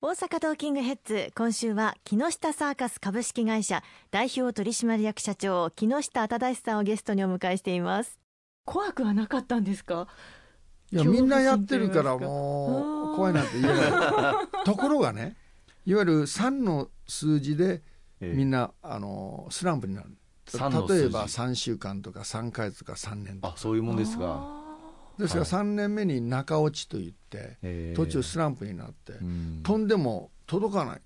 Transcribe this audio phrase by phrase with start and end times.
[0.00, 8.20] 大阪トーキングヘッズ今週は木下サーカス株式会社代表取締役社長木下忠さんをゲストにお迎えしています。
[8.64, 10.06] 怖くはなかったんですか？
[10.92, 13.82] いやみんなやってるからもう怖いなんて言えない。
[14.64, 15.36] ところがね
[15.84, 17.82] いわゆる3の数字で
[18.20, 20.10] みんな、あのスランプになる。
[20.10, 23.54] 例えば3週間とか3か月とか3年とか。
[23.54, 24.57] あそういうもんですが
[25.18, 29.14] ですから3年目に中落ちといって、途中スランプになって、
[29.62, 31.00] 飛んでも届かない、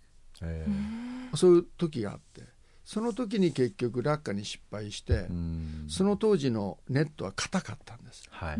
[1.34, 2.42] そういう時があって
[2.84, 5.26] その時に結局落下に失敗して、
[5.88, 8.58] その当時のネットは硬かったんです、はい、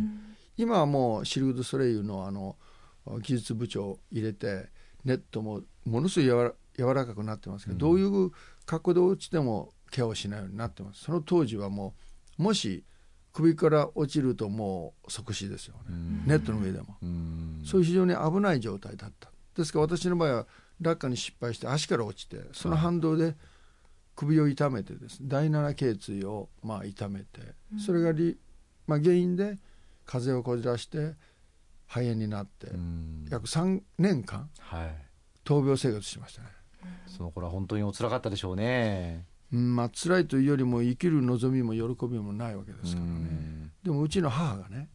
[0.56, 2.56] 今はもうシルク・ドゥ・ソレイユのあの
[3.20, 4.68] 技術部長を入れて
[5.04, 8.30] ネットもものすごい柔ららかくなってますけど、どういう
[8.64, 11.02] 角度落ちてもケアをしないようになってます。
[11.02, 11.94] その当時はも
[12.38, 12.84] うもし
[13.32, 16.96] 首から落ちるともう即死ですよね、ネットの上でも、
[17.64, 19.30] そういう非常に危ない状態だった。
[19.56, 20.46] ですから私の場合は
[20.80, 23.36] 落下に失敗して足から落ちてその反動で
[24.16, 27.40] 首を痛めてです、ね、第七頸椎をまあ痛めて
[27.84, 28.38] それがり、
[28.86, 29.58] まあ、原因で
[30.04, 31.14] 風邪をこじらして
[31.86, 32.68] 肺炎になって
[33.30, 34.94] 約3年間、はい、
[35.44, 36.48] 闘病生活しましたね。
[37.06, 43.70] その頃は本当にお辛かったでしょうねまあ辛いというよりも生きる望みも喜びもないわけですからね。
[43.84, 44.88] でもうちの母がね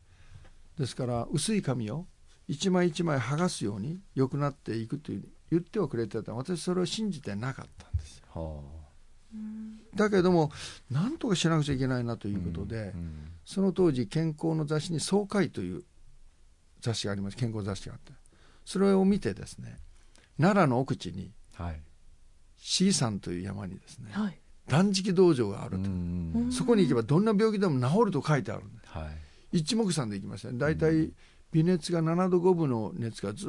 [0.77, 2.07] ですから薄い紙を
[2.47, 6.33] 一枚一枚剥がすように良くなっていくという言ってはくれてた。
[6.33, 9.37] 私それを信じてなかったんですよ、はあ、
[9.95, 10.51] だけども
[10.89, 12.95] 何とかしなくちゃいけないなということで、
[13.45, 15.83] その当時健康の雑誌に「総会」という
[16.81, 17.37] 雑誌があります。
[17.37, 18.13] 健康雑誌があって。
[18.65, 19.77] それを見てですね
[20.37, 21.81] 奈良の奥地に、はい、
[22.57, 25.89] C 山という山にですね、はい断食道場があると。
[26.51, 29.05] そこに行けばどんな病気でも治ると書いてあるんです、は
[29.51, 30.57] い、一目散で行きましたね。
[30.57, 31.11] 大体
[31.51, 33.47] 微熱が7度5分の熱がず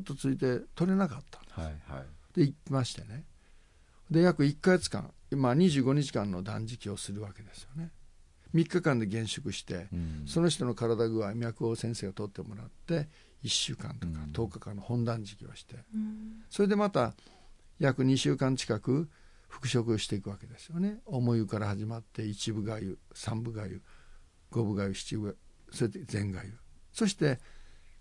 [0.00, 3.24] っとついて取れなかったんです、はいはい、で行きましてね。
[4.10, 7.90] で約1か月間、まあ、25日間の断食をするわけですよね。
[8.54, 9.88] 3日間で減縮して、
[10.26, 13.08] その人の体具合脈を先生が取ってもらって
[13.44, 15.76] 1週間とか10日間の本断食をして、
[16.48, 17.14] それでまた
[17.78, 19.10] 約2週間近く
[19.48, 21.00] 復職をしていくわけですよね。
[21.06, 23.82] 重湯から始まって一部がゆ三部がゆ
[24.50, 25.36] 五部がゆ七部
[25.72, 26.58] それで全がゆ
[26.92, 27.40] そして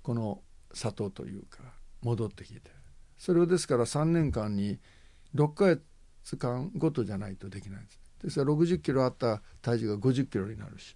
[0.01, 0.41] この
[0.73, 1.59] 砂糖というか
[2.01, 2.77] 戻ってきて。
[3.17, 4.79] それをですから3年間に
[5.35, 5.81] 6か
[6.23, 7.99] 月間ごとじゃないとできないんです。
[8.23, 10.95] ですから60キロあった体重が50キロになるし。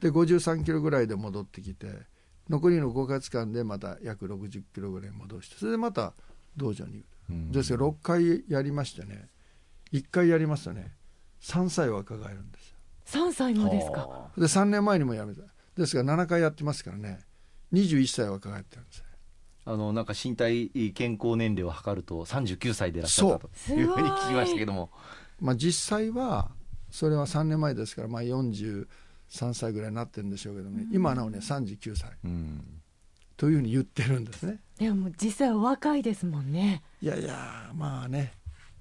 [0.00, 1.88] で53キロぐらいで戻ってきて
[2.48, 6.14] 残りの5か月間でまた約60キロぐらい戻してそれでまた
[6.56, 7.19] 道場に行く
[7.50, 9.28] ですから6回やりましてね。
[9.92, 10.92] 1回やりますとね。
[11.42, 12.76] 3歳若返るんですよ。
[13.28, 14.30] 3歳もですか？
[14.36, 15.42] で3年前にもやめた。
[15.76, 17.20] ですが7回やってますからね。
[17.72, 19.04] 21歳若返ってるんです
[19.64, 24.90] あのなんか身体健康年齢を測ると39歳でいらっしゃったというふうに聞きましたけども、
[25.38, 26.50] まあ、実際は
[26.90, 28.86] それは3年前ですから、まあ、43
[29.52, 32.79] 歳ぐらいになってるんでしょうけどね、うん、今なおね39歳、うん、
[33.40, 34.58] というふうに言ってるんですね。
[34.78, 36.82] でも実際お若いですもんね。
[37.00, 38.34] いやいやまあね。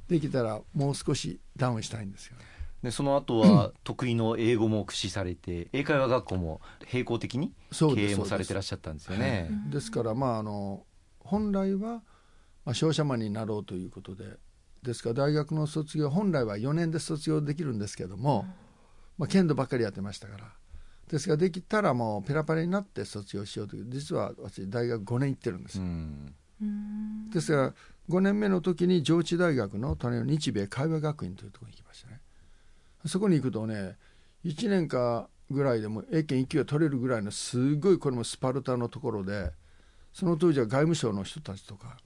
[0.10, 2.44] できたらもう少しダウンしたいんですよね。
[2.84, 6.60] でその後は得意の英語も駆使されて、英会話学校も
[6.92, 9.50] 並行的に経営もされてらっしゃったんですよね。
[9.72, 9.92] です。
[9.92, 10.84] からまああの
[11.20, 12.04] 本来は、
[12.66, 14.26] まあ、商社マンになろうということで
[14.84, 18.46] ですから大学の卒業本来は4年で卒業できるんですけども、
[19.18, 20.52] まあ、剣道ばっかりやってましたから
[21.10, 25.84] ですができたらもうペラペラになって卒業しようという実は私大学5年行ってるんですよ。
[27.34, 27.74] ですが
[28.10, 32.22] 5年目の時に上智大学の隣の日米会話学院というところに行きましたね。
[33.08, 33.98] そこに行くとね
[34.46, 39.52] 1年かぐらいでも英検1級が取れるぐらいのすごいこれもスパルタのところで
[40.14, 41.98] その当時は外務省の人たちとか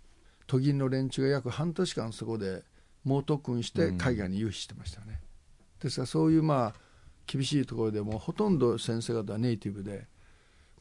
[0.47, 2.63] 都銀の連中が約半年間そこで
[3.03, 5.19] 猛特訓して海外に融資してましたね。
[5.81, 6.93] ですからそういうまあ
[7.25, 10.07] 厳しいところでもほとんど先生方はネイティブで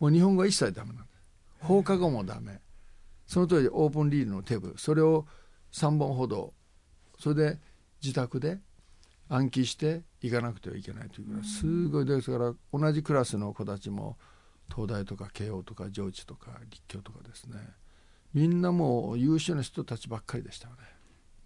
[0.01, 1.11] もう日本語は一切ダメなんで
[1.61, 2.61] 放課後もダメ。
[3.27, 4.75] その通りオープンリードのテーブル。
[4.77, 5.27] それを
[5.73, 6.53] 3本ほど
[7.19, 7.59] それで
[8.03, 8.59] 自宅で
[9.29, 12.05] 暗記していかなくてはいけないというぐらいすごい。
[12.05, 14.19] ですから同じクラスの子たちも
[14.69, 17.57] 東大とか慶応とか上智とか立教とかですね。
[18.35, 20.81] みんなもう優秀な人たちばっかりでしたよね。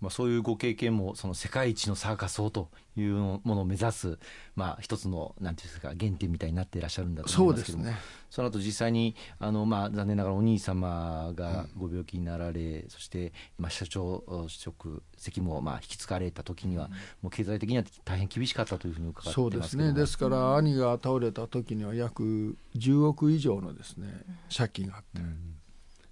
[0.00, 4.18] まあ、そういうご経験もその世界一のサーカスをというものを目指す、
[4.54, 7.84] まあ、一つのなんていうんですか原点みたいになっていらっしゃるんだと思いますけども。
[7.84, 7.96] そ,、ね、
[8.30, 19.92] その後実際にあの、まあ、残念ながらお兄様がご病気になられ、うん、そして、まあ、社長職責務をまあ引き継がれた時には、うん、もう経済的には大変厳しかったというふうに伺ってそうですね。
[19.92, 24.08] ですから、兄が倒れた時には約10億以上のですね
[24.54, 25.20] 借金があって。
[25.20, 25.56] うん。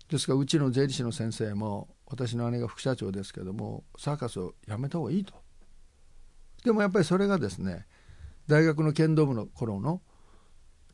[0.08, 5.34] ですからうちの税理士の先生も私の姉が副社長ですけどもサーカスをやめた方がいいと。
[6.64, 7.86] でもやっぱりそれがですね
[8.46, 10.00] 大学の剣道部の頃の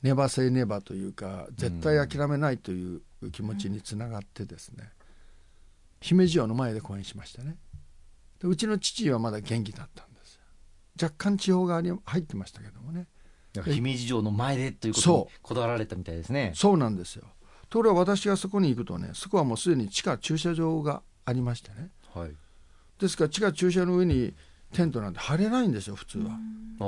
[0.02, 3.02] ネバセイネバというか絶対諦めないという
[3.32, 4.90] 気持ちにつながってですね、
[6.00, 7.56] 姫路城の前で講演しましたね。
[8.40, 10.40] でうちの父はまだ元気だったんです。
[11.00, 13.06] 若干地方側に入ってましたけどもね。
[13.67, 16.52] 姫路城の前でということにこだわられたみたいですね。
[16.55, 17.25] そうなんですよ。
[17.69, 22.31] ところが私がそこに行くとねそこはもうすでに地下駐車場がありましてね、はい、
[22.99, 24.34] ですから地下駐車の上に
[24.72, 26.38] テントなんて張れないんですよ普通は。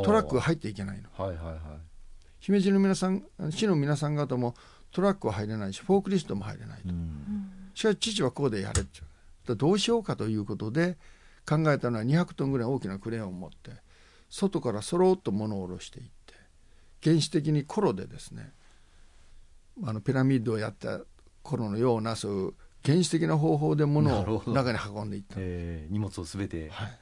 [0.03, 1.59] トラックが入っていけないの、はいはいはい、
[2.41, 4.55] 姫路の皆さん市の皆さん方も
[4.91, 6.89] トラックは入れないしフォークリストも入れないと、
[7.75, 9.01] しかし父はこうでやれって。
[9.55, 10.97] どうしようかということで
[11.49, 13.73] 考えたのは200トンぐらい大きなクレーンを持って
[14.31, 16.35] 外からそろっと物を下ろしていって
[17.03, 18.53] 原始的にコロでですね
[19.85, 21.01] あのピラミッドをやった
[21.43, 26.99] 頃のようなそういう原始的な方法で物を中に運んでいった、えー、荷物をすべて、はい、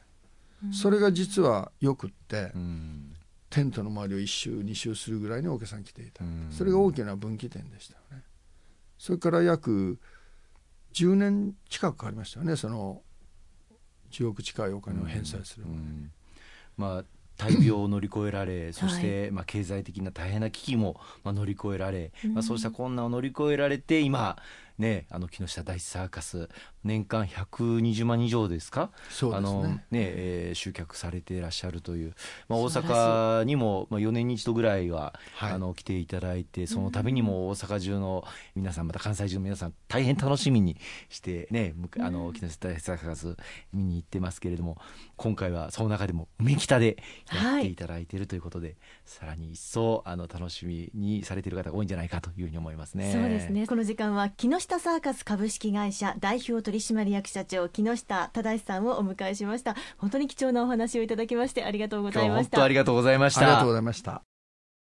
[0.72, 3.16] それが実はよくって、うん、
[3.48, 8.22] テントの周りを1周2周するぐらいにお客さん来ていた、うん、それが大きな分岐点でしたよね。
[8.98, 9.98] それから約
[10.92, 12.56] 10年近くかかりましたよね。
[12.56, 13.00] その
[14.10, 15.66] 10億近いお金を返済する。
[15.66, 16.12] まで、うん、
[16.76, 17.04] まあ
[17.40, 24.36] 大病を乗り越えられ、 そして、まあ、経済的な大変な危機も、まあ、乗り越えられ、まあ、そうした困難を乗り越えられて、今、
[24.80, 26.48] ね、あの木下大サーカス
[26.82, 28.90] 年間120万以上ですか？
[29.10, 29.48] そうですね。
[29.48, 32.14] あのね、えー、集客されていらっしゃるという、
[32.48, 38.24] まあ、大阪にも、まあ、4年に一度ぐらいは、はい、あの来ていただいてその度にも大阪中の
[38.54, 40.78] 皆さんまた関西中の皆さん大変楽しみに
[41.10, 43.36] してねあの木下大サーカス
[43.74, 44.78] 見に行ってますけれども
[45.16, 46.96] 今回はその中でも梅北で
[47.30, 53.12] やっていただいているということで、はい、さらに一層あの楽しみにされている方が多いんじゃないかというふうに思いますね。
[53.12, 53.66] そうですね。
[53.66, 59.74] この時間は木下サーカス株式会社代表取締役社長木下忠さんをお迎えしました。
[59.98, 62.56] 本当に貴重なお話をいただきましてありがとうございました。
[62.56, 63.40] 本当ありがとうございました。
[63.40, 64.29] ありがとうございました